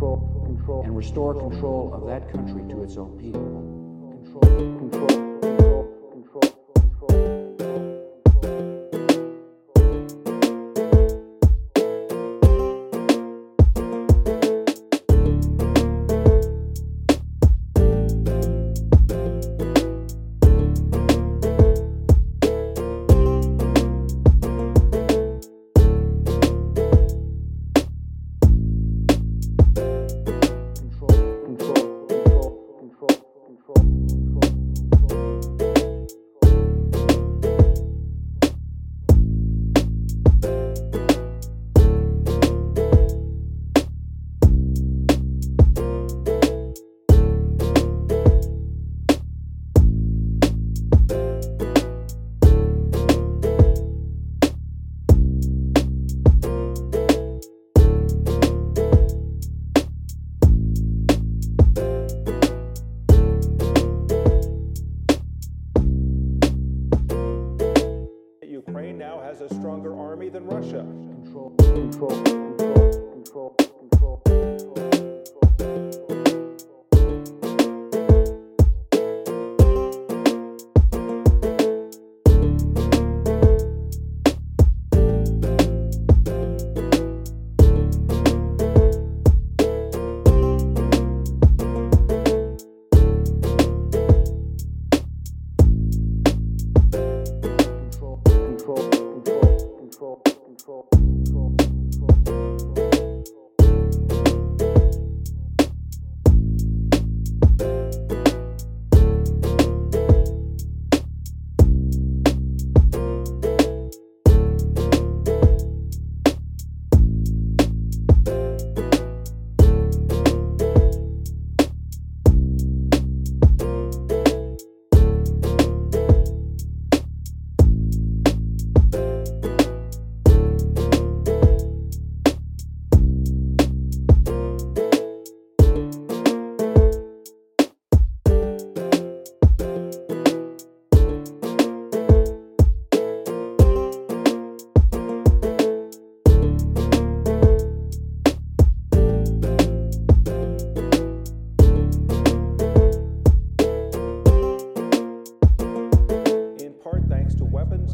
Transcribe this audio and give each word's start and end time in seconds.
control, 0.00 0.42
control, 0.46 0.82
and 0.82 0.96
restore 0.96 1.34
control 1.34 1.92
of 1.92 2.06
that 2.06 2.32
country 2.32 2.62
to 2.68 2.82
its 2.82 2.96
own 2.96 3.18
people. 3.18 3.42
Control, 4.24 4.79
has 69.40 69.52
a 69.52 69.54
stronger 69.54 69.98
army 69.98 70.28
than 70.28 70.44
Russia. 70.44 70.84
Control, 71.24 71.50
control, 71.56 72.22
control. 73.12 73.79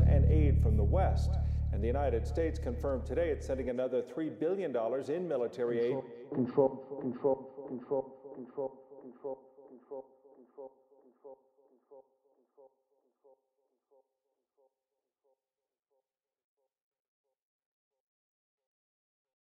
arms 0.00 0.08
and 0.08 0.24
aid 0.30 0.60
from 0.62 0.76
the 0.76 0.84
West. 0.84 1.38
And 1.72 1.82
the 1.82 1.86
United 1.86 2.26
States 2.26 2.58
confirmed 2.58 3.04
today 3.04 3.28
it's 3.30 3.46
sending 3.46 3.70
another 3.70 4.02
$3 4.02 4.38
billion 4.38 4.74
in 5.08 5.28
military 5.28 5.80
aid. 5.80 5.96
Control, 6.32 6.98
control, 7.00 7.66
control, 7.68 8.14
control, 8.34 8.72
control, 9.02 9.02
control, 9.02 9.36
control, 9.68 10.04
control, 10.38 10.74
control, 11.04 11.38
control, 11.72 12.04
control, 12.48 12.70
control. 13.04 13.36